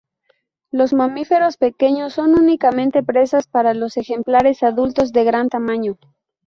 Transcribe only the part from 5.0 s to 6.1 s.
de gran tamaño.